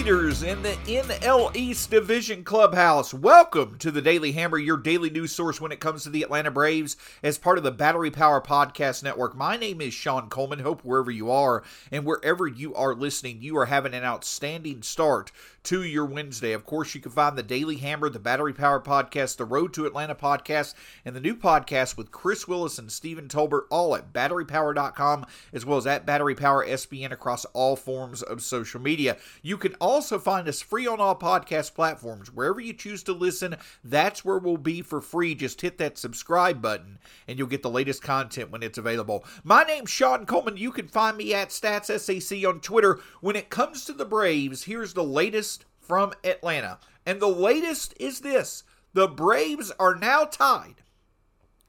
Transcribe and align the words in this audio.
leaders 0.00 0.42
in 0.42 0.62
the 0.62 0.72
NL 0.86 1.54
East 1.54 1.90
Division 1.90 2.42
Clubhouse. 2.42 3.12
Welcome 3.12 3.76
to 3.80 3.90
the 3.90 4.00
Daily 4.00 4.32
Hammer, 4.32 4.56
your 4.56 4.78
daily 4.78 5.10
news 5.10 5.30
source 5.30 5.60
when 5.60 5.72
it 5.72 5.80
comes 5.80 6.04
to 6.04 6.08
the 6.08 6.22
Atlanta 6.22 6.50
Braves, 6.50 6.96
as 7.22 7.36
part 7.36 7.58
of 7.58 7.64
the 7.64 7.70
Battery 7.70 8.10
Power 8.10 8.40
Podcast 8.40 9.02
Network. 9.02 9.36
My 9.36 9.58
name 9.58 9.82
is 9.82 9.92
Sean 9.92 10.30
Coleman. 10.30 10.60
Hope 10.60 10.82
wherever 10.84 11.10
you 11.10 11.30
are 11.30 11.62
and 11.92 12.06
wherever 12.06 12.46
you 12.46 12.74
are 12.74 12.94
listening, 12.94 13.42
you 13.42 13.58
are 13.58 13.66
having 13.66 13.92
an 13.92 14.02
outstanding 14.02 14.80
start 14.80 15.32
to 15.62 15.82
your 15.82 16.06
Wednesday. 16.06 16.52
Of 16.52 16.64
course, 16.64 16.94
you 16.94 17.02
can 17.02 17.12
find 17.12 17.36
the 17.36 17.42
Daily 17.42 17.76
Hammer, 17.76 18.08
the 18.08 18.18
Battery 18.18 18.54
Power 18.54 18.80
Podcast, 18.80 19.36
the 19.36 19.44
Road 19.44 19.74
to 19.74 19.84
Atlanta 19.84 20.14
podcast, 20.14 20.74
and 21.04 21.14
the 21.14 21.20
new 21.20 21.36
podcast 21.36 21.98
with 21.98 22.10
Chris 22.10 22.48
Willis 22.48 22.78
and 22.78 22.90
Stephen 22.90 23.28
Tolbert, 23.28 23.64
all 23.70 23.94
at 23.94 24.14
batterypower.com, 24.14 25.26
as 25.52 25.66
well 25.66 25.76
as 25.76 25.86
at 25.86 26.06
Battery 26.06 26.34
Power 26.34 26.66
SBN 26.66 27.12
across 27.12 27.44
all 27.46 27.76
forms 27.76 28.22
of 28.22 28.42
social 28.42 28.80
media. 28.80 29.18
You 29.42 29.58
can 29.58 29.74
also 29.74 29.89
find 29.98 30.46
us 30.46 30.62
free 30.62 30.86
on 30.86 31.00
all 31.00 31.16
podcast 31.16 31.74
platforms. 31.74 32.32
Wherever 32.32 32.60
you 32.60 32.72
choose 32.72 33.02
to 33.02 33.12
listen, 33.12 33.56
that's 33.82 34.24
where 34.24 34.38
we'll 34.38 34.56
be 34.56 34.82
for 34.82 35.00
free. 35.00 35.34
Just 35.34 35.60
hit 35.60 35.78
that 35.78 35.98
subscribe 35.98 36.62
button 36.62 36.98
and 37.26 37.38
you'll 37.38 37.48
get 37.48 37.62
the 37.62 37.70
latest 37.70 38.02
content 38.02 38.50
when 38.50 38.62
it's 38.62 38.78
available. 38.78 39.24
My 39.42 39.64
name's 39.64 39.90
Sean 39.90 40.26
Coleman. 40.26 40.56
You 40.56 40.70
can 40.70 40.86
find 40.86 41.16
me 41.16 41.34
at 41.34 41.48
StatsSAC 41.48 42.48
on 42.48 42.60
Twitter. 42.60 43.00
When 43.20 43.34
it 43.34 43.50
comes 43.50 43.84
to 43.84 43.92
the 43.92 44.04
Braves, 44.04 44.64
here's 44.64 44.94
the 44.94 45.02
latest 45.02 45.64
from 45.80 46.12
Atlanta. 46.22 46.78
And 47.04 47.20
the 47.20 47.28
latest 47.28 47.94
is 47.98 48.20
this 48.20 48.62
the 48.92 49.08
Braves 49.08 49.72
are 49.80 49.96
now 49.96 50.24
tied 50.24 50.82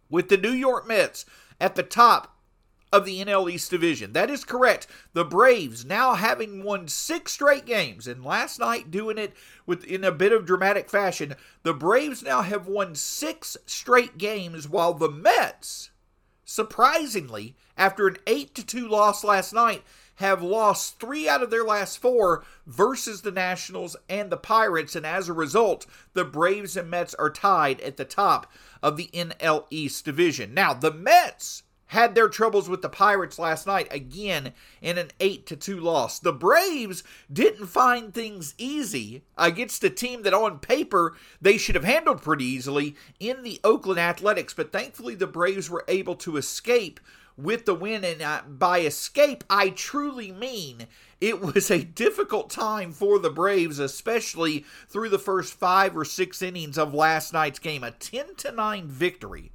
with 0.10 0.30
the 0.30 0.38
New 0.38 0.52
York 0.52 0.88
Mets 0.88 1.26
at 1.60 1.76
the 1.76 1.84
top 1.84 2.38
of 2.92 3.06
the 3.06 3.24
NL 3.24 3.50
East 3.50 3.72
Division. 3.72 4.14
That 4.14 4.30
is 4.30 4.44
correct. 4.44 4.88
The 5.14 5.24
Braves 5.24 5.86
now 5.86 6.16
having 6.16 6.64
won 6.64 6.88
six 6.88 7.32
straight 7.32 7.66
games, 7.66 8.08
and 8.08 8.26
last 8.26 8.60
night 8.60 8.92
doing 8.92 9.18
it 9.18 9.34
with 9.66 9.84
in 9.86 10.04
a 10.04 10.12
bit 10.12 10.34
of 10.34 10.46
dramatic 10.46 10.90
fashion. 10.90 11.36
The 11.64 11.74
Braves 11.74 12.22
now 12.22 12.42
have 12.42 12.68
won 12.68 12.96
six 12.96 13.56
straight 13.66 14.18
games, 14.18 14.68
while 14.68 14.94
the 14.94 15.10
Mets, 15.10 15.92
surprisingly, 16.44 17.56
after 17.78 18.08
an 18.08 18.18
eight 18.28 18.54
to 18.56 18.66
two 18.66 18.88
loss 18.88 19.24
last 19.24 19.54
night, 19.54 19.84
have 20.16 20.44
lost 20.44 21.00
three 21.00 21.28
out 21.28 21.42
of 21.42 21.50
their 21.50 21.64
last 21.64 21.98
four 21.98 22.44
versus 22.68 23.22
the 23.22 23.32
Nationals 23.32 23.96
and 24.08 24.30
the 24.30 24.38
Pirates, 24.38 24.96
and 24.96 25.06
as 25.06 25.28
a 25.28 25.34
result, 25.34 25.88
the 26.14 26.26
Braves 26.26 26.78
and 26.78 26.90
Mets 26.90 27.16
are 27.16 27.30
tied 27.30 27.82
at 27.82 27.98
the 27.98 28.06
top 28.06 28.52
of 28.84 28.98
the 28.98 29.10
NL 29.14 29.66
East 29.72 30.06
division. 30.06 30.54
Now, 30.54 30.74
the 30.74 30.94
Mets 30.94 31.64
had 31.92 32.16
their 32.16 32.30
troubles 32.30 32.70
with 32.70 32.82
the 32.82 32.88
Pirates 32.88 33.38
last 33.38 33.68
night 33.68 33.86
again 33.92 34.54
in 34.82 34.98
an 34.98 35.10
8 35.20 35.46
to 35.46 35.58
2 35.58 35.78
loss. 35.78 36.20
The 36.20 36.32
Braves 36.32 37.04
didn't 37.32 37.68
find 37.68 38.14
things 38.14 38.56
easy 38.58 39.24
against 39.38 39.84
a 39.84 39.90
team 39.90 40.24
that 40.24 40.34
on 40.34 40.60
paper 40.60 41.18
they 41.42 41.58
should 41.58 41.76
have 41.76 41.84
handled 41.84 42.22
pretty 42.22 42.46
easily 42.46 42.96
in 43.20 43.44
the 43.44 43.60
Oakland 43.66 44.00
Athletics, 44.00 44.54
but 44.54 44.72
thankfully 44.72 45.16
the 45.16 45.28
Braves 45.28 45.70
were 45.70 45.84
able 45.90 46.16
to 46.16 46.38
escape 46.38 47.02
with 47.36 47.66
the 47.66 47.76
win 47.76 48.06
and 48.06 48.22
uh, 48.22 48.42
by 48.48 48.80
escape 48.80 49.44
I 49.50 49.70
truly 49.70 50.32
mean 50.32 50.88
it 51.20 51.42
was 51.42 51.70
a 51.70 51.84
difficult 51.84 52.50
time 52.50 52.94
for 52.94 53.20
the 53.20 53.30
Braves, 53.30 53.80
especially 53.80 54.64
through 54.88 55.10
the 55.10 55.20
first 55.20 55.56
five 55.56 55.98
or 55.98 56.06
six 56.06 56.42
innings 56.42 56.78
of 56.78 56.94
last 56.94 57.34
night's 57.34 57.60
game. 57.60 57.84
A 57.84 57.92
10 57.92 58.36
to 58.38 58.54
9 58.54 58.88
victory 58.88 59.52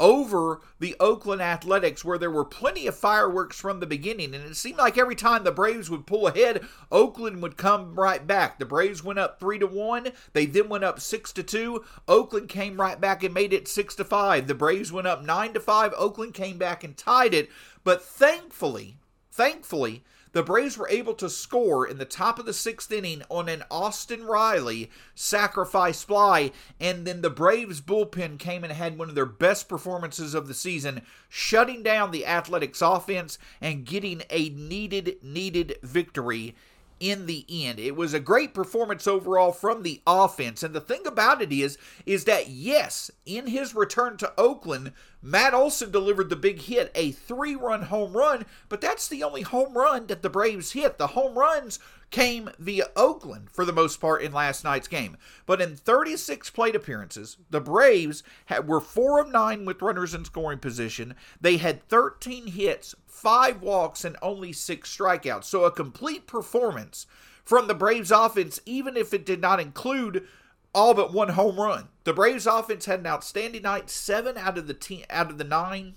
over 0.00 0.60
the 0.80 0.96
Oakland 0.98 1.40
Athletics, 1.40 2.04
where 2.04 2.18
there 2.18 2.30
were 2.30 2.44
plenty 2.44 2.86
of 2.86 2.96
fireworks 2.96 3.60
from 3.60 3.80
the 3.80 3.86
beginning. 3.86 4.34
And 4.34 4.44
it 4.44 4.56
seemed 4.56 4.78
like 4.78 4.98
every 4.98 5.14
time 5.14 5.44
the 5.44 5.52
Braves 5.52 5.88
would 5.90 6.06
pull 6.06 6.26
ahead, 6.26 6.64
Oakland 6.90 7.42
would 7.42 7.56
come 7.56 7.94
right 7.94 8.26
back. 8.26 8.58
The 8.58 8.64
Braves 8.64 9.04
went 9.04 9.18
up 9.18 9.38
three 9.38 9.58
to 9.58 9.66
one. 9.66 10.08
They 10.32 10.46
then 10.46 10.68
went 10.68 10.84
up 10.84 11.00
six 11.00 11.32
to 11.34 11.42
two. 11.42 11.84
Oakland 12.08 12.48
came 12.48 12.80
right 12.80 13.00
back 13.00 13.22
and 13.22 13.32
made 13.32 13.52
it 13.52 13.68
six 13.68 13.94
to 13.96 14.04
five. 14.04 14.46
The 14.46 14.54
Braves 14.54 14.92
went 14.92 15.06
up 15.06 15.22
nine 15.24 15.52
to 15.54 15.60
five. 15.60 15.94
Oakland 15.96 16.34
came 16.34 16.58
back 16.58 16.82
and 16.82 16.96
tied 16.96 17.34
it. 17.34 17.48
But 17.84 18.02
thankfully, 18.02 18.96
thankfully, 19.30 20.04
the 20.34 20.42
Braves 20.42 20.76
were 20.76 20.88
able 20.88 21.14
to 21.14 21.30
score 21.30 21.86
in 21.86 21.98
the 21.98 22.04
top 22.04 22.40
of 22.40 22.44
the 22.44 22.52
sixth 22.52 22.90
inning 22.90 23.22
on 23.30 23.48
an 23.48 23.62
Austin 23.70 24.24
Riley 24.24 24.90
sacrifice 25.14 26.02
fly, 26.02 26.50
and 26.80 27.06
then 27.06 27.22
the 27.22 27.30
Braves 27.30 27.80
bullpen 27.80 28.38
came 28.40 28.64
and 28.64 28.72
had 28.72 28.98
one 28.98 29.08
of 29.08 29.14
their 29.14 29.26
best 29.26 29.68
performances 29.68 30.34
of 30.34 30.48
the 30.48 30.54
season, 30.54 31.02
shutting 31.28 31.84
down 31.84 32.10
the 32.10 32.26
Athletics 32.26 32.82
offense 32.82 33.38
and 33.60 33.86
getting 33.86 34.22
a 34.28 34.48
needed, 34.48 35.18
needed 35.22 35.78
victory 35.84 36.56
in 37.00 37.26
the 37.26 37.44
end. 37.48 37.78
It 37.78 37.96
was 37.96 38.14
a 38.14 38.20
great 38.20 38.54
performance 38.54 39.06
overall 39.06 39.52
from 39.52 39.82
the 39.82 40.00
offense. 40.06 40.62
And 40.62 40.74
the 40.74 40.80
thing 40.80 41.06
about 41.06 41.42
it 41.42 41.52
is 41.52 41.78
is 42.06 42.24
that 42.24 42.48
yes, 42.48 43.10
in 43.26 43.46
his 43.46 43.74
return 43.74 44.16
to 44.18 44.32
Oakland, 44.38 44.92
Matt 45.26 45.54
Olson 45.54 45.90
delivered 45.90 46.28
the 46.28 46.36
big 46.36 46.60
hit, 46.60 46.92
a 46.94 47.10
3-run 47.10 47.84
home 47.84 48.12
run, 48.12 48.44
but 48.68 48.82
that's 48.82 49.08
the 49.08 49.22
only 49.22 49.40
home 49.40 49.72
run 49.72 50.06
that 50.08 50.20
the 50.20 50.28
Braves 50.28 50.72
hit. 50.72 50.98
The 50.98 51.06
home 51.08 51.38
runs 51.38 51.78
came 52.10 52.50
via 52.58 52.88
Oakland 52.94 53.48
for 53.50 53.64
the 53.64 53.72
most 53.72 54.02
part 54.02 54.20
in 54.20 54.32
last 54.34 54.64
night's 54.64 54.86
game. 54.86 55.16
But 55.46 55.62
in 55.62 55.76
36 55.76 56.50
plate 56.50 56.76
appearances, 56.76 57.38
the 57.48 57.62
Braves 57.62 58.22
had, 58.44 58.68
were 58.68 58.82
4 58.82 59.20
of 59.20 59.32
9 59.32 59.64
with 59.64 59.80
runners 59.80 60.12
in 60.12 60.26
scoring 60.26 60.58
position. 60.58 61.14
They 61.40 61.56
had 61.56 61.88
13 61.88 62.48
hits, 62.48 62.94
5 63.06 63.62
walks, 63.62 64.04
and 64.04 64.18
only 64.20 64.52
6 64.52 64.94
strikeouts. 64.94 65.44
So 65.44 65.64
a 65.64 65.70
complete 65.70 66.26
performance 66.26 67.06
from 67.42 67.66
the 67.66 67.74
Braves 67.74 68.10
offense, 68.10 68.60
even 68.66 68.94
if 68.94 69.14
it 69.14 69.24
did 69.24 69.40
not 69.40 69.58
include 69.58 70.26
all 70.74 70.94
but 70.94 71.12
one 71.12 71.30
home 71.30 71.60
run. 71.60 71.88
The 72.04 72.12
Braves 72.12 72.46
offense 72.46 72.86
had 72.86 73.00
an 73.00 73.06
outstanding 73.06 73.62
night. 73.62 73.88
Seven 73.88 74.36
out 74.36 74.58
of 74.58 74.66
the 74.66 74.74
te- 74.74 75.04
out 75.08 75.30
of 75.30 75.38
the 75.38 75.44
nine 75.44 75.94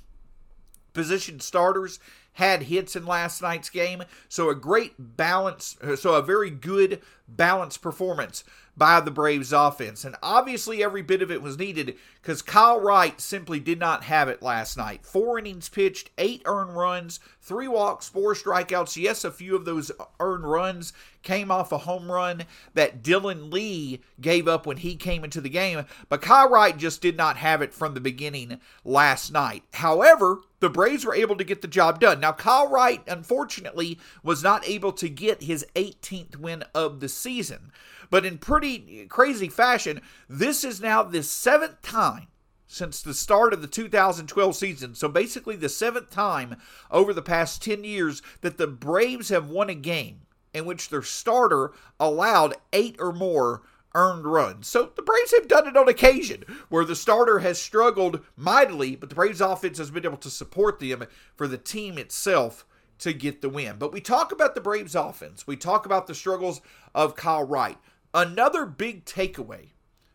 position 0.94 1.40
starters 1.40 2.00
had 2.34 2.64
hits 2.64 2.96
in 2.96 3.06
last 3.06 3.42
night's 3.42 3.70
game. 3.70 4.04
So 4.30 4.50
a 4.50 4.56
great 4.56 4.94
balance, 4.98 5.76
so 5.96 6.14
a 6.14 6.22
very 6.22 6.52
good 6.52 7.02
balanced 7.28 7.82
performance 7.82 8.44
by 8.78 9.02
the 9.02 9.12
Braves 9.12 9.52
offense. 9.52 10.06
And 10.06 10.16
obviously 10.22 10.84
every 10.84 11.02
bit 11.02 11.22
of 11.22 11.32
it 11.32 11.42
was 11.42 11.58
needed 11.58 11.96
because 12.22 12.42
Kyle 12.42 12.80
Wright 12.80 13.20
simply 13.20 13.60
did 13.60 13.80
not 13.80 14.04
have 14.04 14.30
it 14.30 14.42
last 14.42 14.78
night. 14.78 15.06
Four 15.06 15.40
innings 15.40 15.68
pitched, 15.68 16.12
eight 16.18 16.44
earned 16.46 16.76
runs, 16.76 17.20
three 17.42 17.68
walks, 17.68 18.08
four 18.08 18.36
strikeouts. 18.36 18.96
Yes, 18.96 19.24
a 19.24 19.32
few 19.32 19.56
of 19.56 19.66
those 19.66 19.92
earned 20.20 20.50
runs 20.50 20.94
came 21.24 21.52
off 21.52 21.72
a 21.72 21.80
home 21.80 22.12
run 22.12 22.46
that 22.74 23.04
Dylan 23.04 23.52
Lee 23.52 24.02
gave 24.22 24.48
up 24.48 24.66
when 24.66 24.78
he 24.78 24.96
came 24.96 25.24
into 25.24 25.42
the 25.42 25.50
game, 25.50 25.86
but 26.08 26.22
Kyle 26.22 26.50
Wright 26.50 26.78
just 26.78 27.02
did 27.02 27.18
not 27.18 27.38
have 27.38 27.62
it 27.62 27.74
from 27.74 27.94
the 27.94 28.00
beginning 28.00 28.60
last 28.86 29.32
night. 29.32 29.64
However, 29.74 30.40
the 30.60 30.70
Braves 30.70 31.06
were 31.06 31.14
able 31.14 31.36
to 31.36 31.44
get 31.44 31.62
the 31.62 31.68
job 31.68 32.00
done. 32.00 32.20
Now, 32.20 32.32
Kyle 32.32 32.68
Wright, 32.68 33.02
unfortunately, 33.08 34.00
was 34.24 34.42
not 34.42 34.68
able 34.68 34.92
to 34.94 35.10
get 35.10 35.44
his 35.44 35.66
18th 35.76 36.38
win 36.38 36.64
of 36.74 37.00
the 37.00 37.10
season. 37.10 37.72
But 38.10 38.26
in 38.26 38.38
pretty 38.38 39.06
crazy 39.10 39.50
fashion, 39.50 40.02
this 40.30 40.64
is 40.64 40.82
now 40.82 41.04
the 41.04 41.24
seventh 41.24 41.82
time 41.82 42.28
since 42.68 43.02
the 43.02 43.14
start 43.14 43.54
of 43.54 43.62
the 43.62 43.68
2012 43.68 44.56
season. 44.56 44.96
So 44.96 45.08
basically, 45.08 45.56
the 45.56 45.70
seventh 45.70 46.10
time 46.10 46.58
over 46.92 47.14
the 47.14 47.22
past 47.22 47.64
10 47.64 47.84
years 47.84 48.22
that 48.42 48.58
the 48.58 48.68
Braves 48.68 49.30
have 49.30 49.50
won 49.50 49.70
a 49.70 49.76
game 49.76 50.22
in 50.54 50.66
which 50.66 50.90
their 50.90 51.02
starter 51.02 51.72
allowed 52.00 52.56
eight 52.74 52.98
or 53.00 53.14
more 53.14 53.62
earned 53.96 54.26
runs. 54.26 54.68
So 54.68 54.92
the 54.96 55.02
Braves 55.02 55.34
have 55.36 55.48
done 55.48 55.68
it 55.68 55.78
on 55.78 55.88
occasion 55.88 56.44
where 56.70 56.86
the 56.86 56.96
starter 56.96 57.40
has 57.40 57.60
struggled 57.60 58.22
mightily, 58.36 58.96
but 58.96 59.10
the 59.10 59.16
Braves 59.16 59.42
offense 59.42 59.78
has 59.78 59.92
been 59.92 60.06
able 60.06 60.18
to 60.18 60.30
support 60.30 60.80
them 60.80 61.06
for 61.36 61.48
the 61.48 61.58
team 61.58 61.98
itself 61.98 62.66
to 63.00 63.14
get 63.14 63.42
the 63.42 63.50
win. 63.50 63.78
But 63.78 63.94
we 63.94 64.02
talk 64.02 64.32
about 64.32 64.56
the 64.56 64.62
Braves 64.62 64.96
offense. 64.96 65.48
We 65.48 65.56
talk 65.56 65.86
about 65.86 66.08
the 66.08 66.16
struggles 66.16 66.62
of 66.94 67.16
Kyle 67.16 67.46
Wright. 67.46 67.78
Another 68.18 68.66
big 68.66 69.06
takeaway 69.06 69.74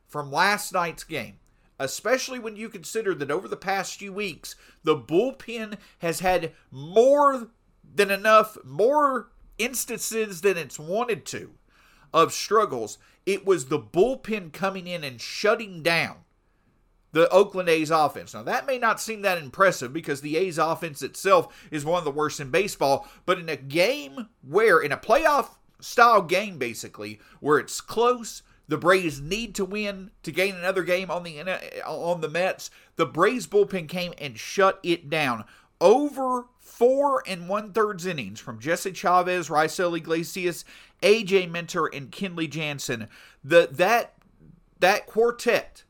from 0.09 0.33
last 0.33 0.73
night's 0.73 1.05
game, 1.05 1.37
especially 1.79 2.41
when 2.41 2.57
you 2.57 2.69
consider 2.69 3.15
that 3.15 3.31
over 3.31 3.47
the 3.47 3.57
past 3.57 3.97
few 3.97 4.13
weeks, 4.13 4.57
the 4.83 4.97
bullpen 4.97 5.79
has 6.01 6.19
had 6.19 6.51
more 6.73 7.47
than 7.95 8.11
enough, 8.11 8.59
more 8.65 9.31
instances 9.57 10.41
than 10.41 10.57
it's 10.57 10.81
wanted 10.81 11.25
to 11.27 11.53
of 12.13 12.33
struggles. 12.33 12.99
It 13.25 13.47
was 13.47 13.67
the 13.67 13.79
bullpen 13.79 14.53
coming 14.53 14.89
in 14.89 15.05
and 15.05 15.21
shutting 15.21 15.81
down 15.81 16.17
the 17.13 17.29
Oakland 17.29 17.69
A's 17.69 17.93
offense. 17.93 18.35
Now, 18.35 18.43
that 18.43 18.67
may 18.67 18.79
not 18.79 19.01
seem 19.01 19.23
that 19.23 19.39
impressive 19.39 19.93
because 19.93 20.23
the 20.23 20.39
A's 20.39 20.59
offense 20.59 21.03
itself 21.03 21.69
is 21.71 21.85
one 21.85 21.99
of 21.99 22.05
the 22.05 22.11
worst 22.11 22.41
in 22.41 22.51
baseball, 22.51 23.07
but 23.27 23.39
in 23.39 23.49
a 23.49 23.55
game 23.55 24.27
where, 24.41 24.81
in 24.81 24.91
a 24.91 24.97
playoff 24.97 25.51
style 25.83 26.23
game 26.23 26.59
basically, 26.59 27.21
where 27.41 27.59
it's 27.59 27.81
close, 27.81 28.43
the 28.69 28.79
Braves 28.79 29.21
need 29.21 29.55
to 29.57 29.65
win 29.65 30.11
to 30.23 30.33
gain 30.33 30.55
another 30.55 30.83
game 30.83 31.11
on 31.11 31.25
the 31.25 31.41
uh, 31.41 31.59
on 31.87 32.21
the 32.21 32.29
Mets. 32.29 32.71
The 32.97 33.07
Braves 33.07 33.47
bullpen 33.47 33.89
came 33.89 34.15
and 34.19 34.39
shut 34.39 34.79
it 34.83 35.11
down. 35.11 35.45
Over 35.81 36.47
four 36.59 37.23
and 37.27 37.49
one 37.49 37.73
thirds 37.73 38.07
innings 38.07 38.41
from 38.41 38.61
Jesse 38.61 38.93
Chavez, 38.93 39.49
Raisel 39.49 39.97
Iglesias, 39.97 40.65
AJ 41.03 41.51
Minter, 41.51 41.87
and 41.87 42.11
Kenley 42.11 42.49
Jansen. 42.49 43.09
The 43.45 43.69
that 43.73 44.15
that 44.81 45.07
quartet 45.07 45.85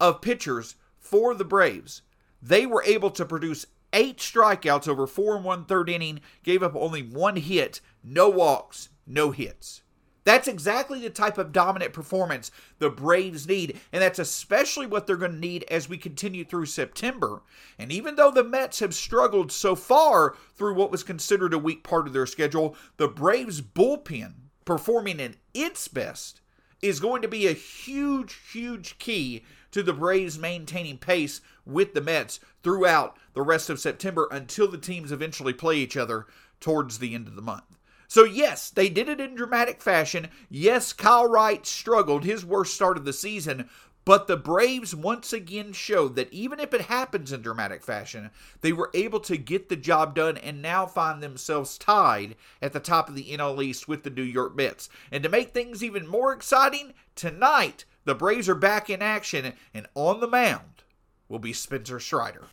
of 0.00 0.20
pitchers 0.20 0.76
for 0.98 1.34
the 1.34 1.44
Braves, 1.44 2.02
they 2.42 2.66
were 2.66 2.84
able 2.84 3.10
to 3.12 3.24
produce 3.24 3.66
eight 3.92 4.18
strikeouts 4.18 4.86
over 4.86 5.06
four 5.06 5.36
and 5.36 5.44
one 5.44 5.64
third 5.64 5.88
inning, 5.88 6.20
gave 6.42 6.62
up 6.62 6.76
only 6.76 7.02
one 7.02 7.36
hit, 7.36 7.80
no 8.04 8.28
walks, 8.28 8.90
no 9.08 9.30
hits. 9.30 9.82
That's 10.28 10.46
exactly 10.46 11.00
the 11.00 11.08
type 11.08 11.38
of 11.38 11.52
dominant 11.52 11.94
performance 11.94 12.50
the 12.80 12.90
Braves 12.90 13.48
need, 13.48 13.80
and 13.92 14.02
that's 14.02 14.18
especially 14.18 14.86
what 14.86 15.06
they're 15.06 15.16
going 15.16 15.32
to 15.32 15.38
need 15.38 15.64
as 15.70 15.88
we 15.88 15.96
continue 15.96 16.44
through 16.44 16.66
September. 16.66 17.40
And 17.78 17.90
even 17.90 18.16
though 18.16 18.30
the 18.30 18.44
Mets 18.44 18.80
have 18.80 18.94
struggled 18.94 19.50
so 19.50 19.74
far 19.74 20.36
through 20.54 20.74
what 20.74 20.90
was 20.90 21.02
considered 21.02 21.54
a 21.54 21.58
weak 21.58 21.82
part 21.82 22.06
of 22.06 22.12
their 22.12 22.26
schedule, 22.26 22.76
the 22.98 23.08
Braves 23.08 23.62
bullpen 23.62 24.34
performing 24.66 25.18
at 25.18 25.36
its 25.54 25.88
best 25.88 26.42
is 26.82 27.00
going 27.00 27.22
to 27.22 27.28
be 27.28 27.46
a 27.46 27.52
huge, 27.52 28.38
huge 28.52 28.98
key 28.98 29.44
to 29.70 29.82
the 29.82 29.94
Braves 29.94 30.38
maintaining 30.38 30.98
pace 30.98 31.40
with 31.64 31.94
the 31.94 32.02
Mets 32.02 32.38
throughout 32.62 33.16
the 33.32 33.40
rest 33.40 33.70
of 33.70 33.80
September 33.80 34.28
until 34.30 34.68
the 34.68 34.76
teams 34.76 35.10
eventually 35.10 35.54
play 35.54 35.76
each 35.76 35.96
other 35.96 36.26
towards 36.60 36.98
the 36.98 37.14
end 37.14 37.28
of 37.28 37.34
the 37.34 37.40
month. 37.40 37.77
So, 38.08 38.24
yes, 38.24 38.70
they 38.70 38.88
did 38.88 39.08
it 39.08 39.20
in 39.20 39.34
dramatic 39.34 39.82
fashion. 39.82 40.28
Yes, 40.48 40.92
Kyle 40.92 41.28
Wright 41.28 41.64
struggled, 41.66 42.24
his 42.24 42.44
worst 42.44 42.74
start 42.74 42.96
of 42.96 43.04
the 43.04 43.12
season, 43.12 43.68
but 44.08 44.26
the 44.26 44.38
Braves 44.38 44.94
once 44.94 45.34
again 45.34 45.74
showed 45.74 46.16
that 46.16 46.32
even 46.32 46.58
if 46.58 46.72
it 46.72 46.80
happens 46.80 47.30
in 47.30 47.42
dramatic 47.42 47.82
fashion, 47.82 48.30
they 48.62 48.72
were 48.72 48.90
able 48.94 49.20
to 49.20 49.36
get 49.36 49.68
the 49.68 49.76
job 49.76 50.14
done 50.14 50.38
and 50.38 50.62
now 50.62 50.86
find 50.86 51.22
themselves 51.22 51.76
tied 51.76 52.34
at 52.62 52.72
the 52.72 52.80
top 52.80 53.10
of 53.10 53.14
the 53.14 53.36
NL 53.36 53.62
East 53.62 53.86
with 53.86 54.04
the 54.04 54.10
New 54.10 54.22
York 54.22 54.56
Mets. 54.56 54.88
And 55.12 55.22
to 55.22 55.28
make 55.28 55.52
things 55.52 55.84
even 55.84 56.06
more 56.06 56.32
exciting, 56.32 56.94
tonight 57.14 57.84
the 58.06 58.14
Braves 58.14 58.48
are 58.48 58.54
back 58.54 58.88
in 58.88 59.02
action, 59.02 59.52
and 59.74 59.86
on 59.94 60.20
the 60.20 60.26
mound 60.26 60.84
will 61.28 61.38
be 61.38 61.52
Spencer 61.52 62.00
Strider. 62.00 62.46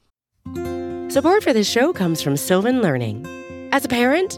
Support 1.07 1.42
for 1.42 1.54
this 1.54 1.69
show 1.69 1.94
comes 1.94 2.22
from 2.22 2.36
Sylvan 2.36 2.81
Learning. 2.81 3.25
As 3.72 3.86
a 3.86 3.88
parent, 3.88 4.38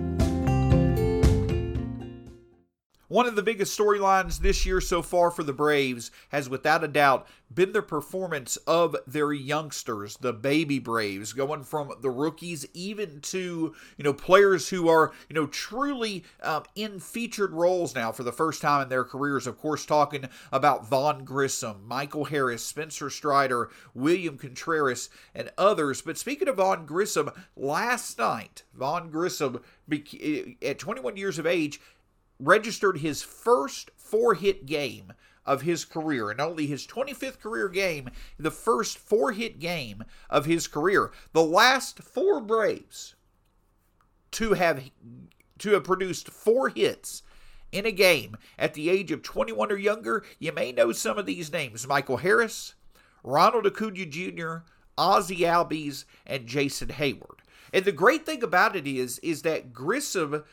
One 3.11 3.25
of 3.25 3.35
the 3.35 3.43
biggest 3.43 3.77
storylines 3.77 4.39
this 4.39 4.65
year 4.65 4.79
so 4.79 5.01
far 5.01 5.31
for 5.31 5.43
the 5.43 5.51
Braves 5.51 6.11
has 6.29 6.47
without 6.47 6.81
a 6.81 6.87
doubt 6.87 7.27
been 7.53 7.73
the 7.73 7.81
performance 7.81 8.55
of 8.65 8.95
their 9.05 9.33
youngsters, 9.33 10.15
the 10.21 10.31
baby 10.31 10.79
Braves, 10.79 11.33
going 11.33 11.63
from 11.63 11.91
the 11.99 12.09
rookies 12.09 12.65
even 12.73 13.19
to, 13.19 13.75
you 13.97 14.03
know, 14.05 14.13
players 14.13 14.69
who 14.69 14.87
are, 14.87 15.11
you 15.27 15.33
know, 15.33 15.45
truly 15.47 16.23
um, 16.41 16.63
in 16.73 17.01
featured 17.01 17.51
roles 17.51 17.93
now 17.93 18.13
for 18.13 18.23
the 18.23 18.31
first 18.31 18.61
time 18.61 18.83
in 18.83 18.87
their 18.87 19.03
careers. 19.03 19.45
Of 19.45 19.57
course, 19.57 19.85
talking 19.85 20.29
about 20.53 20.87
Vaughn 20.87 21.25
Grissom, 21.25 21.85
Michael 21.85 22.23
Harris, 22.23 22.63
Spencer 22.63 23.09
Strider, 23.09 23.69
William 23.93 24.37
Contreras, 24.37 25.09
and 25.35 25.51
others. 25.57 26.01
But 26.01 26.17
speaking 26.17 26.47
of 26.47 26.55
Vaughn 26.55 26.85
Grissom, 26.85 27.29
last 27.57 28.17
night, 28.17 28.63
Vaughn 28.73 29.09
Grissom, 29.09 29.59
at 30.61 30.79
21 30.79 31.17
years 31.17 31.37
of 31.37 31.45
age, 31.45 31.81
registered 32.41 32.97
his 32.97 33.21
first 33.21 33.91
four 33.95 34.33
hit 34.33 34.65
game 34.65 35.13
of 35.45 35.61
his 35.61 35.85
career 35.85 36.29
and 36.29 36.39
only 36.39 36.67
his 36.67 36.85
25th 36.85 37.39
career 37.39 37.67
game, 37.67 38.09
the 38.37 38.51
first 38.51 38.97
four 38.97 39.31
hit 39.31 39.59
game 39.59 40.03
of 40.29 40.45
his 40.45 40.67
career. 40.67 41.11
The 41.33 41.43
last 41.43 41.99
four 41.99 42.41
Braves 42.41 43.15
to 44.31 44.53
have 44.53 44.89
to 45.59 45.71
have 45.71 45.83
produced 45.83 46.29
four 46.29 46.69
hits 46.69 47.23
in 47.71 47.85
a 47.85 47.91
game 47.91 48.35
at 48.57 48.73
the 48.73 48.89
age 48.89 49.11
of 49.11 49.21
21 49.21 49.71
or 49.71 49.77
younger, 49.77 50.23
you 50.39 50.51
may 50.51 50.71
know 50.71 50.91
some 50.91 51.17
of 51.17 51.25
these 51.25 51.51
names: 51.51 51.87
Michael 51.87 52.17
Harris, 52.17 52.75
Ronald 53.23 53.65
Acuna 53.65 54.05
Jr., 54.05 54.57
Ozzie 54.97 55.39
Albies, 55.39 56.05
and 56.25 56.47
Jason 56.47 56.89
Heyward. 56.89 57.39
And 57.73 57.85
the 57.85 57.91
great 57.91 58.25
thing 58.25 58.43
about 58.43 58.75
it 58.75 58.85
is, 58.85 59.19
is 59.19 59.43
that 59.43 59.71
Grissom 59.71 60.43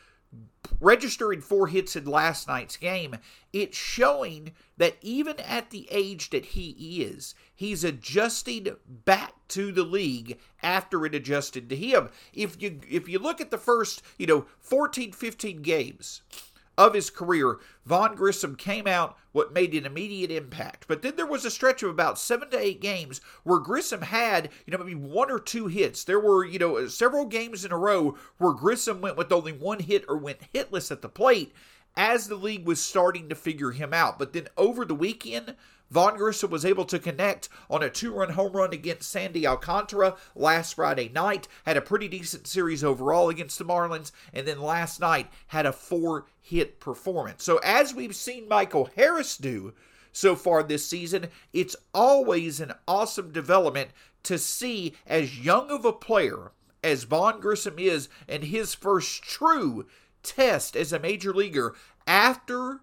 registering 0.79 1.41
four 1.41 1.67
hits 1.67 1.95
in 1.95 2.05
last 2.05 2.47
night's 2.47 2.77
game, 2.77 3.17
it's 3.51 3.77
showing 3.77 4.51
that 4.77 4.97
even 5.01 5.39
at 5.39 5.71
the 5.71 5.87
age 5.91 6.29
that 6.29 6.45
he 6.45 7.01
is, 7.01 7.35
he's 7.53 7.83
adjusting 7.83 8.67
back 8.87 9.33
to 9.49 9.71
the 9.71 9.83
league 9.83 10.39
after 10.61 11.05
it 11.05 11.15
adjusted 11.15 11.69
to 11.69 11.75
him. 11.75 12.09
If 12.33 12.61
you 12.61 12.79
if 12.87 13.09
you 13.09 13.19
look 13.19 13.41
at 13.41 13.51
the 13.51 13.57
first, 13.57 14.01
you 14.17 14.27
know, 14.27 14.45
14 14.59 15.11
15 15.11 15.61
games 15.61 16.21
of 16.79 16.93
his 16.93 17.09
career, 17.09 17.59
Vaughn 17.85 18.15
Grissom 18.15 18.55
came 18.55 18.87
out 18.87 19.17
what 19.33 19.53
made 19.53 19.75
an 19.75 19.85
immediate 19.85 20.31
impact. 20.31 20.85
But 20.87 21.01
then 21.01 21.17
there 21.17 21.25
was 21.27 21.43
a 21.43 21.51
stretch 21.51 21.83
of 21.83 21.89
about 21.89 22.17
seven 22.17 22.49
to 22.51 22.57
eight 22.57 22.79
games 22.79 23.19
where 23.43 23.59
Grissom 23.59 24.01
had, 24.01 24.49
you 24.65 24.71
know, 24.71 24.77
maybe 24.77 24.95
one 24.95 25.29
or 25.29 25.39
two 25.39 25.67
hits. 25.67 26.05
There 26.05 26.21
were, 26.21 26.45
you 26.45 26.57
know, 26.57 26.87
several 26.87 27.25
games 27.25 27.65
in 27.65 27.73
a 27.73 27.77
row 27.77 28.17
where 28.37 28.53
Grissom 28.53 29.01
went 29.01 29.17
with 29.17 29.31
only 29.33 29.51
one 29.51 29.79
hit 29.79 30.05
or 30.07 30.17
went 30.17 30.53
hitless 30.53 30.89
at 30.89 31.01
the 31.01 31.09
plate 31.09 31.53
as 31.97 32.27
the 32.27 32.35
league 32.35 32.65
was 32.65 32.79
starting 32.79 33.27
to 33.27 33.35
figure 33.35 33.71
him 33.71 33.93
out. 33.93 34.17
But 34.17 34.31
then 34.31 34.47
over 34.55 34.85
the 34.85 34.95
weekend, 34.95 35.55
Vaughn 35.91 36.17
Grissom 36.17 36.51
was 36.51 36.65
able 36.65 36.85
to 36.85 36.99
connect 36.99 37.49
on 37.69 37.81
a 37.81 37.89
two 37.89 38.13
run 38.13 38.31
home 38.31 38.53
run 38.53 38.73
against 38.73 39.09
Sandy 39.09 39.47
Alcantara 39.47 40.15
last 40.35 40.75
Friday 40.75 41.09
night. 41.09 41.47
Had 41.65 41.77
a 41.77 41.81
pretty 41.81 42.07
decent 42.07 42.47
series 42.47 42.83
overall 42.83 43.29
against 43.29 43.57
the 43.57 43.65
Marlins. 43.65 44.11
And 44.33 44.47
then 44.47 44.61
last 44.61 44.99
night 44.99 45.31
had 45.47 45.65
a 45.65 45.71
four 45.71 46.25
hit 46.39 46.79
performance. 46.79 47.43
So, 47.43 47.57
as 47.63 47.93
we've 47.93 48.15
seen 48.15 48.47
Michael 48.47 48.89
Harris 48.95 49.37
do 49.37 49.73
so 50.11 50.35
far 50.35 50.63
this 50.63 50.85
season, 50.85 51.27
it's 51.53 51.75
always 51.93 52.59
an 52.59 52.73
awesome 52.87 53.31
development 53.31 53.91
to 54.23 54.37
see 54.37 54.95
as 55.07 55.39
young 55.39 55.69
of 55.69 55.85
a 55.85 55.93
player 55.93 56.51
as 56.83 57.03
Vaughn 57.03 57.39
Grissom 57.39 57.77
is 57.77 58.09
and 58.27 58.43
his 58.43 58.73
first 58.73 59.23
true 59.23 59.85
test 60.23 60.75
as 60.75 60.93
a 60.93 60.99
major 60.99 61.33
leaguer 61.33 61.75
after 62.07 62.81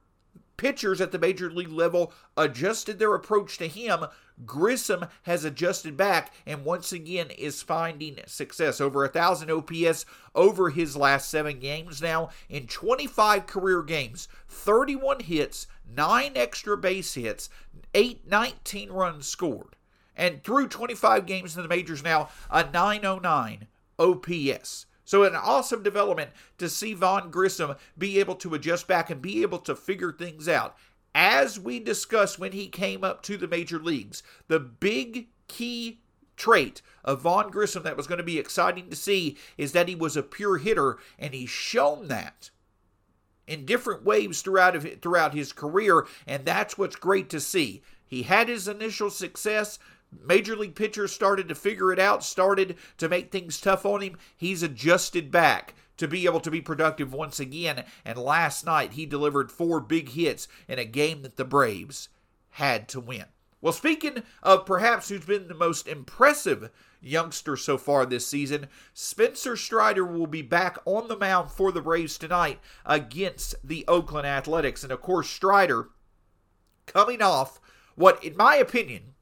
pitchers 0.56 1.00
at 1.00 1.12
the 1.12 1.18
major 1.18 1.50
league 1.50 1.70
level 1.70 2.12
adjusted 2.36 2.98
their 2.98 3.14
approach 3.14 3.58
to 3.58 3.68
him. 3.68 4.06
Grissom 4.44 5.06
has 5.22 5.44
adjusted 5.44 5.96
back 5.96 6.32
and 6.44 6.64
once 6.64 6.92
again 6.92 7.30
is 7.30 7.62
finding 7.62 8.18
success. 8.26 8.80
Over 8.80 9.04
a 9.04 9.08
thousand 9.08 9.50
OPS 9.50 10.04
over 10.34 10.70
his 10.70 10.96
last 10.96 11.30
seven 11.30 11.58
games 11.58 12.02
now 12.02 12.30
in 12.48 12.66
25 12.66 13.46
career 13.46 13.82
games, 13.82 14.28
31 14.48 15.20
hits, 15.20 15.66
nine 15.94 16.32
extra 16.36 16.76
base 16.76 17.14
hits, 17.14 17.48
eight 17.94 18.28
19 18.28 18.90
runs 18.90 19.26
scored. 19.26 19.76
And 20.16 20.42
through 20.42 20.68
25 20.68 21.26
games 21.26 21.56
in 21.56 21.62
the 21.62 21.68
majors 21.68 22.02
now, 22.02 22.30
a 22.50 22.68
909 22.70 23.66
OPS. 23.98 24.86
So, 25.06 25.22
an 25.22 25.34
awesome 25.34 25.82
development 25.82 26.32
to 26.58 26.68
see 26.68 26.92
Vaughn 26.92 27.30
Grissom 27.30 27.76
be 27.96 28.18
able 28.18 28.34
to 28.34 28.54
adjust 28.54 28.86
back 28.86 29.08
and 29.08 29.22
be 29.22 29.40
able 29.40 29.60
to 29.60 29.74
figure 29.74 30.12
things 30.12 30.48
out. 30.48 30.76
As 31.14 31.58
we 31.58 31.78
discussed 31.78 32.38
when 32.38 32.52
he 32.52 32.66
came 32.68 33.02
up 33.02 33.22
to 33.22 33.38
the 33.38 33.48
major 33.48 33.78
leagues, 33.78 34.22
the 34.48 34.60
big 34.60 35.28
key 35.46 36.00
trait 36.36 36.82
of 37.04 37.22
Vaughn 37.22 37.50
Grissom 37.50 37.84
that 37.84 37.96
was 37.96 38.06
going 38.06 38.18
to 38.18 38.24
be 38.24 38.38
exciting 38.38 38.90
to 38.90 38.96
see 38.96 39.38
is 39.56 39.72
that 39.72 39.88
he 39.88 39.94
was 39.94 40.16
a 40.16 40.22
pure 40.22 40.58
hitter, 40.58 40.98
and 41.18 41.32
he's 41.32 41.48
shown 41.48 42.08
that 42.08 42.50
in 43.46 43.64
different 43.64 44.04
waves 44.04 44.42
throughout 44.42 44.76
throughout 45.00 45.34
his 45.34 45.52
career, 45.52 46.04
and 46.26 46.44
that's 46.44 46.76
what's 46.76 46.96
great 46.96 47.30
to 47.30 47.40
see. 47.40 47.80
He 48.04 48.24
had 48.24 48.48
his 48.48 48.68
initial 48.68 49.10
success, 49.10 49.78
Major 50.10 50.56
league 50.56 50.74
pitchers 50.74 51.12
started 51.12 51.48
to 51.48 51.54
figure 51.54 51.92
it 51.92 51.98
out, 51.98 52.24
started 52.24 52.76
to 52.98 53.08
make 53.08 53.30
things 53.30 53.60
tough 53.60 53.84
on 53.84 54.02
him. 54.02 54.16
He's 54.36 54.62
adjusted 54.62 55.30
back 55.30 55.74
to 55.96 56.08
be 56.08 56.26
able 56.26 56.40
to 56.40 56.50
be 56.50 56.60
productive 56.60 57.12
once 57.12 57.40
again. 57.40 57.84
And 58.04 58.18
last 58.18 58.64
night, 58.64 58.92
he 58.92 59.06
delivered 59.06 59.50
four 59.50 59.80
big 59.80 60.10
hits 60.10 60.48
in 60.68 60.78
a 60.78 60.84
game 60.84 61.22
that 61.22 61.36
the 61.36 61.44
Braves 61.44 62.08
had 62.50 62.88
to 62.90 63.00
win. 63.00 63.26
Well, 63.60 63.72
speaking 63.72 64.22
of 64.42 64.66
perhaps 64.66 65.08
who's 65.08 65.24
been 65.24 65.48
the 65.48 65.54
most 65.54 65.88
impressive 65.88 66.70
youngster 67.00 67.56
so 67.56 67.78
far 67.78 68.04
this 68.04 68.26
season, 68.26 68.68
Spencer 68.92 69.56
Strider 69.56 70.04
will 70.04 70.26
be 70.26 70.42
back 70.42 70.78
on 70.84 71.08
the 71.08 71.16
mound 71.16 71.50
for 71.50 71.72
the 71.72 71.80
Braves 71.80 72.18
tonight 72.18 72.60
against 72.84 73.54
the 73.64 73.84
Oakland 73.88 74.26
Athletics. 74.26 74.82
And 74.82 74.92
of 74.92 75.00
course, 75.00 75.28
Strider 75.28 75.88
coming 76.86 77.22
off 77.22 77.60
what, 77.94 78.22
in 78.22 78.36
my 78.36 78.56
opinion, 78.56 79.14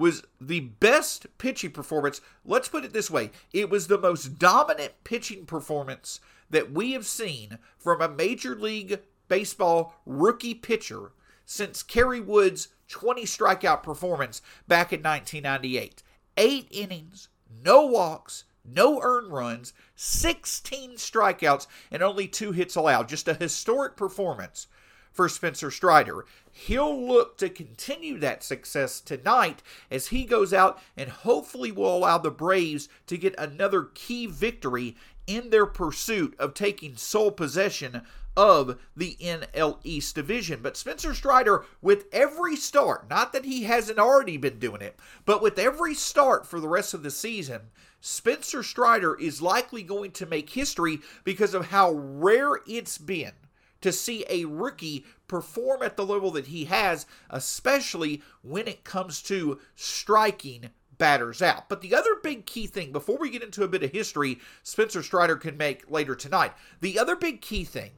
was 0.00 0.24
the 0.40 0.60
best 0.60 1.26
pitching 1.38 1.70
performance. 1.70 2.20
Let's 2.44 2.68
put 2.68 2.84
it 2.84 2.92
this 2.92 3.10
way 3.10 3.30
it 3.52 3.70
was 3.70 3.86
the 3.86 3.98
most 3.98 4.38
dominant 4.38 4.94
pitching 5.04 5.46
performance 5.46 6.20
that 6.48 6.72
we 6.72 6.92
have 6.92 7.06
seen 7.06 7.58
from 7.78 8.00
a 8.00 8.08
Major 8.08 8.56
League 8.56 9.00
Baseball 9.28 9.94
rookie 10.06 10.54
pitcher 10.54 11.12
since 11.44 11.84
Kerry 11.84 12.20
Wood's 12.20 12.68
20 12.88 13.24
strikeout 13.24 13.82
performance 13.82 14.42
back 14.66 14.92
in 14.92 15.02
1998. 15.02 16.02
Eight 16.36 16.66
innings, 16.70 17.28
no 17.62 17.86
walks, 17.86 18.44
no 18.64 19.00
earned 19.02 19.32
runs, 19.32 19.72
16 19.94 20.92
strikeouts, 20.92 21.66
and 21.90 22.02
only 22.02 22.26
two 22.26 22.52
hits 22.52 22.74
allowed. 22.74 23.08
Just 23.08 23.28
a 23.28 23.34
historic 23.34 23.96
performance 23.96 24.66
for 25.12 25.28
Spencer 25.28 25.70
Strider. 25.70 26.24
He'll 26.50 27.06
look 27.06 27.38
to 27.38 27.48
continue 27.48 28.18
that 28.18 28.42
success 28.42 29.00
tonight 29.00 29.62
as 29.90 30.08
he 30.08 30.24
goes 30.24 30.52
out 30.52 30.80
and 30.96 31.10
hopefully 31.10 31.72
will 31.72 31.96
allow 31.96 32.18
the 32.18 32.30
Braves 32.30 32.88
to 33.06 33.16
get 33.16 33.34
another 33.38 33.84
key 33.94 34.26
victory 34.26 34.96
in 35.26 35.50
their 35.50 35.66
pursuit 35.66 36.34
of 36.38 36.54
taking 36.54 36.96
sole 36.96 37.30
possession 37.30 38.02
of 38.36 38.78
the 38.96 39.16
NL 39.20 39.78
East 39.84 40.14
division. 40.14 40.60
But 40.62 40.76
Spencer 40.76 41.14
Strider, 41.14 41.64
with 41.82 42.06
every 42.12 42.56
start, 42.56 43.08
not 43.08 43.32
that 43.32 43.44
he 43.44 43.64
hasn't 43.64 43.98
already 43.98 44.36
been 44.36 44.58
doing 44.58 44.80
it, 44.80 44.98
but 45.24 45.42
with 45.42 45.58
every 45.58 45.94
start 45.94 46.46
for 46.46 46.60
the 46.60 46.68
rest 46.68 46.94
of 46.94 47.02
the 47.02 47.10
season, 47.10 47.60
Spencer 48.00 48.62
Strider 48.62 49.14
is 49.14 49.42
likely 49.42 49.82
going 49.82 50.10
to 50.12 50.26
make 50.26 50.50
history 50.50 51.00
because 51.24 51.54
of 51.54 51.66
how 51.66 51.92
rare 51.92 52.60
it's 52.66 52.98
been 52.98 53.32
to 53.80 53.92
see 53.92 54.24
a 54.28 54.44
rookie 54.44 55.04
perform 55.28 55.82
at 55.82 55.96
the 55.96 56.04
level 56.04 56.30
that 56.32 56.48
he 56.48 56.66
has, 56.66 57.06
especially 57.30 58.22
when 58.42 58.68
it 58.68 58.84
comes 58.84 59.22
to 59.22 59.58
striking 59.74 60.70
batters 60.98 61.40
out. 61.40 61.68
But 61.68 61.80
the 61.80 61.94
other 61.94 62.16
big 62.22 62.46
key 62.46 62.66
thing, 62.66 62.92
before 62.92 63.16
we 63.18 63.30
get 63.30 63.42
into 63.42 63.64
a 63.64 63.68
bit 63.68 63.82
of 63.82 63.90
history, 63.90 64.38
Spencer 64.62 65.02
Strider 65.02 65.36
can 65.36 65.56
make 65.56 65.90
later 65.90 66.14
tonight, 66.14 66.52
the 66.80 66.98
other 66.98 67.16
big 67.16 67.40
key 67.40 67.64
thing 67.64 67.92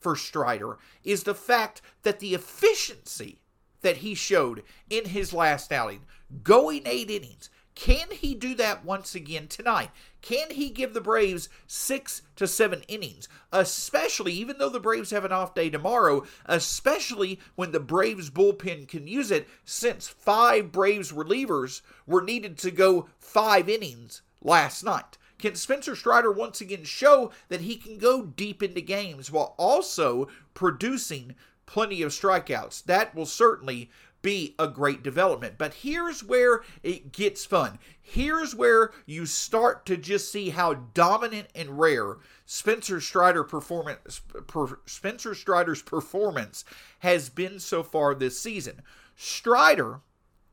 for 0.00 0.16
Strider 0.16 0.78
is 1.04 1.22
the 1.22 1.34
fact 1.34 1.82
that 2.02 2.18
the 2.18 2.34
efficiency 2.34 3.40
that 3.82 3.98
he 3.98 4.14
showed 4.14 4.64
in 4.90 5.06
his 5.06 5.32
last 5.32 5.72
outing, 5.72 6.00
going 6.42 6.82
eight 6.84 7.10
innings, 7.10 7.48
can 7.78 8.08
he 8.10 8.34
do 8.34 8.56
that 8.56 8.84
once 8.84 9.14
again 9.14 9.46
tonight? 9.46 9.92
Can 10.20 10.50
he 10.50 10.68
give 10.68 10.94
the 10.94 11.00
Braves 11.00 11.48
six 11.68 12.22
to 12.34 12.48
seven 12.48 12.82
innings? 12.88 13.28
Especially, 13.52 14.32
even 14.32 14.58
though 14.58 14.68
the 14.68 14.80
Braves 14.80 15.12
have 15.12 15.24
an 15.24 15.30
off 15.30 15.54
day 15.54 15.70
tomorrow, 15.70 16.24
especially 16.46 17.38
when 17.54 17.70
the 17.70 17.78
Braves 17.78 18.30
bullpen 18.30 18.88
can 18.88 19.06
use 19.06 19.30
it, 19.30 19.46
since 19.64 20.08
five 20.08 20.72
Braves 20.72 21.12
relievers 21.12 21.82
were 22.04 22.20
needed 22.20 22.58
to 22.58 22.72
go 22.72 23.10
five 23.20 23.68
innings 23.68 24.22
last 24.42 24.82
night. 24.82 25.16
Can 25.38 25.54
Spencer 25.54 25.94
Strider 25.94 26.32
once 26.32 26.60
again 26.60 26.82
show 26.82 27.30
that 27.48 27.60
he 27.60 27.76
can 27.76 27.96
go 27.96 28.24
deep 28.24 28.60
into 28.60 28.80
games 28.80 29.30
while 29.30 29.54
also 29.56 30.26
producing 30.52 31.36
plenty 31.64 32.02
of 32.02 32.10
strikeouts? 32.10 32.82
That 32.86 33.14
will 33.14 33.24
certainly 33.24 33.88
be 34.22 34.54
a 34.58 34.68
great 34.68 35.02
development. 35.02 35.54
But 35.58 35.74
here's 35.74 36.24
where 36.24 36.62
it 36.82 37.12
gets 37.12 37.44
fun. 37.44 37.78
Here's 38.00 38.54
where 38.54 38.92
you 39.06 39.26
start 39.26 39.86
to 39.86 39.96
just 39.96 40.32
see 40.32 40.50
how 40.50 40.74
dominant 40.74 41.48
and 41.54 41.78
rare 41.78 42.16
Spencer 42.44 43.00
Strider 43.00 43.44
performance 43.44 44.20
per, 44.46 44.80
Spencer 44.86 45.34
Strider's 45.34 45.82
performance 45.82 46.64
has 47.00 47.28
been 47.28 47.60
so 47.60 47.82
far 47.82 48.14
this 48.14 48.40
season. 48.40 48.82
Strider 49.16 50.00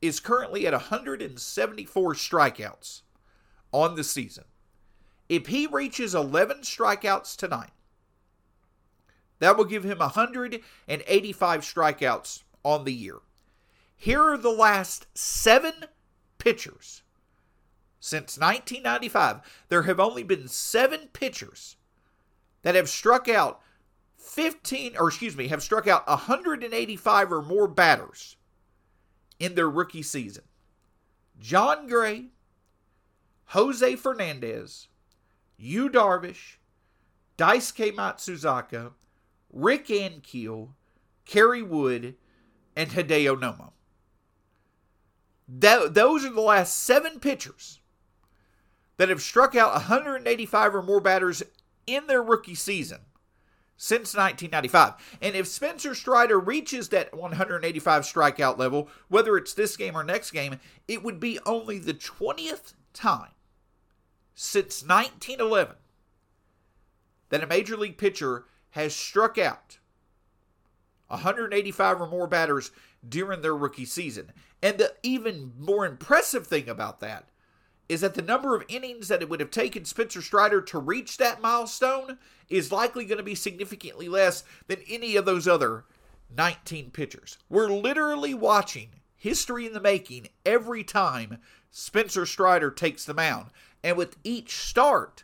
is 0.01 0.19
currently 0.19 0.67
at 0.67 0.73
174 0.73 2.13
strikeouts 2.13 3.01
on 3.71 3.95
the 3.95 4.03
season. 4.03 4.43
If 5.27 5.47
he 5.47 5.67
reaches 5.67 6.13
11 6.13 6.59
strikeouts 6.61 7.35
tonight, 7.35 7.71
that 9.39 9.57
will 9.57 9.65
give 9.65 9.83
him 9.83 9.97
185 9.97 11.61
strikeouts 11.61 12.43
on 12.63 12.83
the 12.83 12.93
year. 12.93 13.17
Here 13.95 14.21
are 14.21 14.37
the 14.37 14.49
last 14.49 15.07
seven 15.13 15.73
pitchers. 16.37 17.03
Since 17.99 18.37
1995, 18.37 19.65
there 19.69 19.83
have 19.83 19.99
only 19.99 20.23
been 20.23 20.47
seven 20.47 21.09
pitchers 21.11 21.77
that 22.61 22.75
have 22.75 22.89
struck 22.89 23.27
out 23.27 23.61
15, 24.17 24.95
or 24.97 25.07
excuse 25.07 25.35
me, 25.35 25.47
have 25.47 25.63
struck 25.63 25.87
out 25.87 26.07
185 26.07 27.31
or 27.31 27.41
more 27.41 27.67
batters 27.67 28.37
in 29.39 29.55
their 29.55 29.69
rookie 29.69 30.03
season. 30.03 30.43
Jon 31.39 31.87
Gray, 31.87 32.27
Jose 33.47 33.95
Fernandez, 33.95 34.87
Yu 35.57 35.89
Darvish, 35.89 36.57
Daisuke 37.37 37.93
Matsuzaka, 37.93 38.93
Rick 39.51 39.87
Ankiel, 39.87 40.69
Kerry 41.25 41.61
Wood, 41.61 42.15
and 42.75 42.91
Hideo 42.91 43.35
Nomo. 43.39 43.71
That, 45.47 45.93
those 45.93 46.25
are 46.25 46.31
the 46.31 46.41
last 46.41 46.75
seven 46.75 47.19
pitchers 47.19 47.79
that 48.97 49.09
have 49.09 49.21
struck 49.21 49.55
out 49.55 49.73
185 49.73 50.75
or 50.75 50.81
more 50.81 51.01
batters 51.01 51.43
in 51.85 52.07
their 52.07 52.23
rookie 52.23 52.55
season 52.55 52.99
since 53.77 54.15
1995. 54.15 54.93
And 55.21 55.35
if 55.35 55.47
Spencer 55.47 55.93
Strider 55.93 56.39
reaches 56.39 56.89
that 56.89 57.13
185 57.13 58.03
strikeout 58.03 58.57
level, 58.57 58.89
whether 59.07 59.37
it's 59.37 59.53
this 59.53 59.75
game 59.77 59.95
or 59.95 60.03
next 60.03 60.31
game, 60.31 60.59
it 60.87 61.03
would 61.03 61.19
be 61.19 61.39
only 61.45 61.77
the 61.77 61.93
20th 61.93 62.73
time 62.93 63.31
since 64.33 64.81
1911 64.83 65.75
that 67.29 67.43
a 67.43 67.47
major 67.47 67.75
league 67.75 67.97
pitcher 67.97 68.45
has 68.71 68.95
struck 68.95 69.37
out 69.37 69.77
185 71.07 72.01
or 72.01 72.07
more 72.07 72.27
batters 72.27 72.71
during 73.07 73.41
their 73.41 73.55
rookie 73.55 73.85
season. 73.85 74.31
And 74.61 74.77
the 74.77 74.93
even 75.03 75.53
more 75.59 75.85
impressive 75.85 76.47
thing 76.47 76.69
about 76.69 76.99
that 77.01 77.25
is 77.87 78.01
that 78.01 78.15
the 78.15 78.21
number 78.21 78.55
of 78.55 78.65
innings 78.67 79.07
that 79.07 79.21
it 79.21 79.29
would 79.29 79.39
have 79.39 79.51
taken 79.51 79.85
Spencer 79.85 80.21
Strider 80.21 80.61
to 80.61 80.79
reach 80.79 81.17
that 81.17 81.41
milestone 81.41 82.17
is 82.49 82.71
likely 82.71 83.05
going 83.05 83.17
to 83.17 83.23
be 83.23 83.35
significantly 83.35 84.09
less 84.09 84.43
than 84.67 84.79
any 84.89 85.15
of 85.15 85.25
those 85.25 85.47
other 85.47 85.85
19 86.35 86.91
pitchers. 86.91 87.37
We're 87.49 87.69
literally 87.69 88.33
watching 88.33 88.89
history 89.15 89.65
in 89.65 89.73
the 89.73 89.81
making 89.81 90.29
every 90.45 90.83
time 90.83 91.37
Spencer 91.69 92.25
Strider 92.25 92.71
takes 92.71 93.05
the 93.05 93.13
mound. 93.13 93.51
And 93.83 93.97
with 93.97 94.17
each 94.23 94.57
start, 94.57 95.23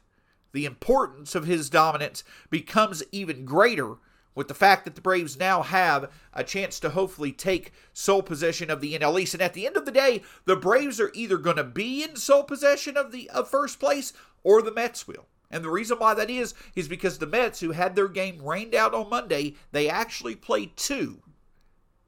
the 0.51 0.65
importance 0.65 1.33
of 1.33 1.45
his 1.45 1.69
dominance 1.69 2.23
becomes 2.49 3.03
even 3.11 3.45
greater 3.45 3.95
with 4.35 4.47
the 4.47 4.53
fact 4.53 4.85
that 4.85 4.95
the 4.95 5.01
Braves 5.01 5.37
now 5.37 5.61
have 5.61 6.11
a 6.33 6.43
chance 6.43 6.79
to 6.79 6.91
hopefully 6.91 7.31
take 7.31 7.73
sole 7.93 8.23
possession 8.23 8.69
of 8.69 8.81
the 8.81 8.97
NL 8.97 9.21
East. 9.21 9.33
And 9.33 9.41
at 9.43 9.53
the 9.53 9.65
end 9.65 9.77
of 9.77 9.85
the 9.85 9.91
day, 9.91 10.21
the 10.45 10.55
Braves 10.55 10.99
are 10.99 11.11
either 11.13 11.37
going 11.37 11.57
to 11.57 11.63
be 11.63 12.03
in 12.03 12.15
sole 12.15 12.43
possession 12.43 12.97
of 12.97 13.11
the 13.11 13.29
of 13.31 13.49
first 13.49 13.79
place 13.79 14.13
or 14.43 14.61
the 14.61 14.73
Mets 14.73 15.07
will. 15.07 15.27
And 15.49 15.63
the 15.63 15.69
reason 15.69 15.99
why 15.99 16.13
that 16.13 16.29
is 16.29 16.53
is 16.75 16.87
because 16.87 17.17
the 17.17 17.27
Mets, 17.27 17.59
who 17.59 17.71
had 17.71 17.95
their 17.95 18.07
game 18.07 18.41
rained 18.41 18.73
out 18.73 18.93
on 18.93 19.09
Monday, 19.09 19.55
they 19.71 19.89
actually 19.89 20.35
played 20.35 20.77
two 20.77 21.21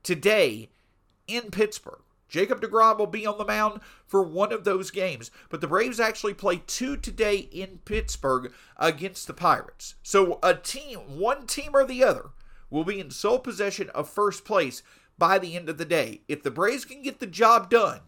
today 0.01 0.69
in 1.27 1.51
Pittsburgh. 1.51 1.99
Jacob 2.33 2.61
DeGrom 2.61 2.97
will 2.97 3.05
be 3.05 3.27
on 3.27 3.37
the 3.37 3.45
mound 3.45 3.79
for 4.07 4.23
one 4.23 4.51
of 4.51 4.63
those 4.63 4.89
games, 4.89 5.29
but 5.49 5.61
the 5.61 5.67
Braves 5.67 5.99
actually 5.99 6.33
play 6.33 6.63
two 6.65 6.97
today 6.97 7.47
in 7.51 7.77
Pittsburgh 7.85 8.51
against 8.75 9.27
the 9.27 9.35
Pirates. 9.35 9.93
So 10.01 10.39
a 10.41 10.55
team, 10.55 11.19
one 11.19 11.45
team 11.45 11.75
or 11.75 11.85
the 11.85 12.03
other, 12.03 12.31
will 12.71 12.83
be 12.83 12.99
in 12.99 13.11
sole 13.11 13.37
possession 13.37 13.91
of 13.91 14.09
first 14.09 14.45
place 14.45 14.81
by 15.15 15.37
the 15.37 15.55
end 15.55 15.69
of 15.69 15.77
the 15.77 15.85
day. 15.85 16.21
If 16.27 16.41
the 16.41 16.49
Braves 16.49 16.85
can 16.85 17.03
get 17.03 17.19
the 17.19 17.27
job 17.27 17.69
done 17.69 17.99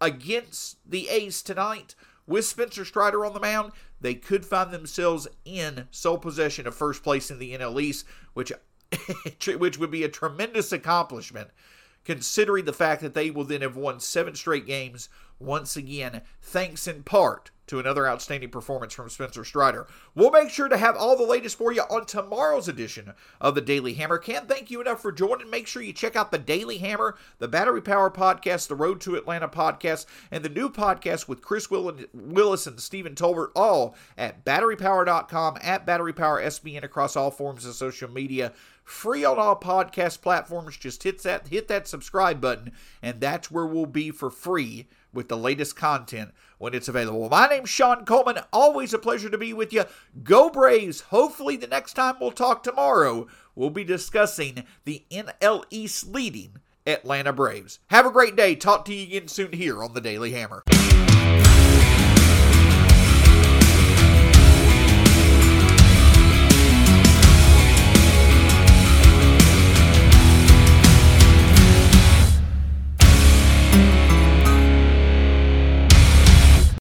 against 0.00 0.78
the 0.84 1.08
A's 1.08 1.40
tonight 1.40 1.94
with 2.26 2.44
Spencer 2.44 2.84
Strider 2.84 3.24
on 3.24 3.32
the 3.32 3.38
mound, 3.38 3.70
they 4.00 4.16
could 4.16 4.44
find 4.44 4.72
themselves 4.72 5.28
in 5.44 5.86
sole 5.92 6.18
possession 6.18 6.66
of 6.66 6.74
first 6.74 7.04
place 7.04 7.30
in 7.30 7.38
the 7.38 7.56
NL 7.56 7.80
East, 7.80 8.06
which 8.34 8.50
which 9.56 9.78
would 9.78 9.92
be 9.92 10.02
a 10.02 10.08
tremendous 10.08 10.72
accomplishment 10.72 11.50
considering 12.04 12.64
the 12.64 12.72
fact 12.72 13.02
that 13.02 13.14
they 13.14 13.30
will 13.30 13.44
then 13.44 13.62
have 13.62 13.76
won 13.76 14.00
seven 14.00 14.34
straight 14.34 14.66
games 14.66 15.08
once 15.38 15.76
again, 15.76 16.22
thanks 16.40 16.86
in 16.86 17.02
part 17.02 17.50
to 17.66 17.78
another 17.78 18.06
outstanding 18.06 18.50
performance 18.50 18.92
from 18.92 19.08
Spencer 19.08 19.44
Strider. 19.44 19.86
We'll 20.14 20.30
make 20.30 20.50
sure 20.50 20.68
to 20.68 20.76
have 20.76 20.96
all 20.96 21.16
the 21.16 21.24
latest 21.24 21.56
for 21.56 21.72
you 21.72 21.82
on 21.82 22.06
tomorrow's 22.06 22.68
edition 22.68 23.14
of 23.40 23.54
the 23.54 23.60
Daily 23.60 23.94
Hammer. 23.94 24.18
Can't 24.18 24.48
thank 24.48 24.70
you 24.70 24.80
enough 24.80 25.00
for 25.00 25.10
joining. 25.10 25.48
Make 25.48 25.66
sure 25.66 25.80
you 25.80 25.92
check 25.92 26.14
out 26.14 26.32
the 26.32 26.38
Daily 26.38 26.78
Hammer, 26.78 27.16
the 27.38 27.48
Battery 27.48 27.80
Power 27.80 28.10
Podcast, 28.10 28.68
the 28.68 28.74
Road 28.74 29.00
to 29.02 29.14
Atlanta 29.14 29.48
podcast, 29.48 30.06
and 30.30 30.44
the 30.44 30.48
new 30.48 30.68
podcast 30.68 31.28
with 31.28 31.40
Chris 31.40 31.70
Willis 31.70 32.66
and 32.66 32.80
Stephen 32.80 33.14
Tolbert, 33.14 33.52
all 33.56 33.94
at 34.18 34.44
batterypower.com, 34.44 35.58
at 35.62 35.86
batterypowersbn 35.86 36.82
across 36.82 37.16
all 37.16 37.30
forms 37.30 37.64
of 37.64 37.74
social 37.74 38.10
media 38.10 38.52
free 38.84 39.24
on 39.24 39.38
all 39.38 39.58
podcast 39.58 40.20
platforms. 40.20 40.76
Just 40.76 41.02
hit 41.02 41.22
that 41.22 41.48
hit 41.48 41.68
that 41.68 41.88
subscribe 41.88 42.40
button, 42.40 42.72
and 43.00 43.20
that's 43.20 43.50
where 43.50 43.66
we'll 43.66 43.86
be 43.86 44.10
for 44.10 44.30
free 44.30 44.88
with 45.12 45.28
the 45.28 45.36
latest 45.36 45.76
content 45.76 46.32
when 46.58 46.74
it's 46.74 46.88
available. 46.88 47.28
My 47.28 47.46
name's 47.46 47.68
Sean 47.68 48.04
Coleman. 48.04 48.38
Always 48.52 48.94
a 48.94 48.98
pleasure 48.98 49.28
to 49.28 49.38
be 49.38 49.52
with 49.52 49.72
you. 49.72 49.84
Go 50.22 50.50
Braves. 50.50 51.02
Hopefully, 51.02 51.56
the 51.56 51.66
next 51.66 51.94
time 51.94 52.16
we'll 52.20 52.32
talk 52.32 52.62
tomorrow, 52.62 53.26
we'll 53.54 53.70
be 53.70 53.84
discussing 53.84 54.64
the 54.84 55.04
NL 55.10 55.64
East 55.70 56.08
leading 56.08 56.56
Atlanta 56.86 57.32
Braves. 57.32 57.78
Have 57.88 58.06
a 58.06 58.10
great 58.10 58.36
day. 58.36 58.54
Talk 58.54 58.84
to 58.86 58.94
you 58.94 59.04
again 59.04 59.28
soon 59.28 59.52
here 59.52 59.82
on 59.82 59.94
the 59.94 60.00
Daily 60.00 60.32
Hammer. 60.32 60.62